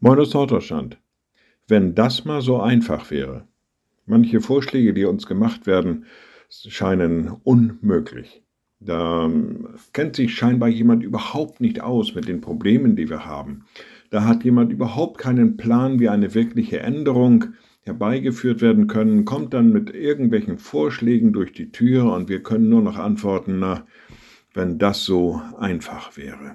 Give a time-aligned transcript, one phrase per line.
[0.00, 0.96] Moin aus Norddeutschland.
[1.66, 3.48] Wenn das mal so einfach wäre.
[4.06, 6.04] Manche Vorschläge, die uns gemacht werden,
[6.48, 8.44] scheinen unmöglich.
[8.78, 13.64] Da ähm, kennt sich scheinbar jemand überhaupt nicht aus mit den Problemen, die wir haben.
[14.10, 17.46] Da hat jemand überhaupt keinen Plan, wie eine wirkliche Änderung
[17.82, 22.82] herbeigeführt werden können, kommt dann mit irgendwelchen Vorschlägen durch die Tür und wir können nur
[22.82, 23.84] noch antworten, na,
[24.54, 26.54] wenn das so einfach wäre.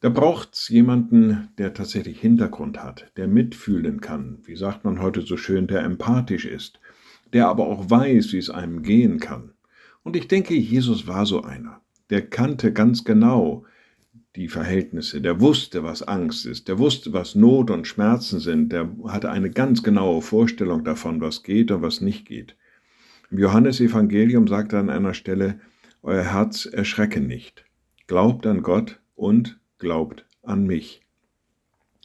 [0.00, 5.20] Da braucht es jemanden, der tatsächlich Hintergrund hat, der mitfühlen kann, wie sagt man heute
[5.20, 6.80] so schön, der empathisch ist,
[7.34, 9.52] der aber auch weiß, wie es einem gehen kann.
[10.02, 11.82] Und ich denke, Jesus war so einer.
[12.08, 13.66] Der kannte ganz genau
[14.36, 18.88] die Verhältnisse, der wusste, was Angst ist, der wusste, was Not und Schmerzen sind, der
[19.06, 22.56] hatte eine ganz genaue Vorstellung davon, was geht und was nicht geht.
[23.30, 25.60] Im Johannesevangelium sagt er an einer Stelle,
[26.02, 27.66] Euer Herz erschrecke nicht,
[28.06, 31.02] glaubt an Gott und glaubt an mich.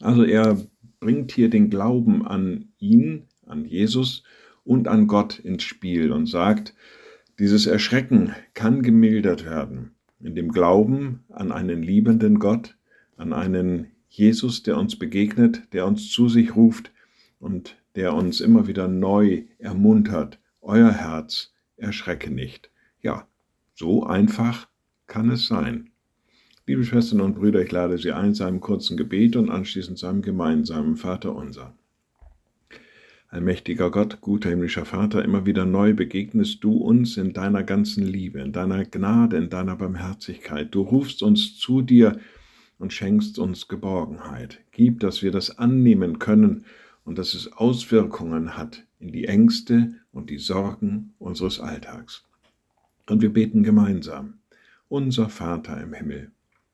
[0.00, 0.58] Also er
[1.00, 4.22] bringt hier den Glauben an ihn, an Jesus
[4.64, 6.74] und an Gott ins Spiel und sagt,
[7.38, 12.76] dieses Erschrecken kann gemildert werden in dem Glauben an einen liebenden Gott,
[13.16, 16.92] an einen Jesus, der uns begegnet, der uns zu sich ruft
[17.38, 20.40] und der uns immer wieder neu ermuntert.
[20.62, 22.70] Euer Herz erschrecke nicht.
[23.02, 23.28] Ja,
[23.74, 24.68] so einfach
[25.06, 25.90] kann es sein.
[26.66, 30.06] Liebe Schwestern und Brüder, ich lade Sie ein zu einem kurzen Gebet und anschließend zu
[30.06, 31.76] einem gemeinsamen Vater unser.
[33.28, 38.40] Allmächtiger Gott, guter himmlischer Vater, immer wieder neu begegnest du uns in deiner ganzen Liebe,
[38.40, 40.74] in deiner Gnade, in deiner Barmherzigkeit.
[40.74, 42.18] Du rufst uns zu dir
[42.78, 44.60] und schenkst uns Geborgenheit.
[44.72, 46.64] Gib, dass wir das annehmen können
[47.04, 52.24] und dass es Auswirkungen hat in die Ängste und die Sorgen unseres Alltags.
[53.06, 54.38] Und wir beten gemeinsam.
[54.88, 56.30] Unser Vater im Himmel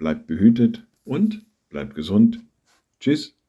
[0.00, 2.40] bleibt behütet und bleibt gesund.
[2.98, 3.39] Tschüss.